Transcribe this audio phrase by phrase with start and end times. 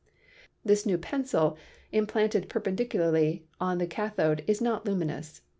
[0.65, 1.59] This new pencil
[1.91, 5.41] implanted perpendicularly on the cathode is not luminous.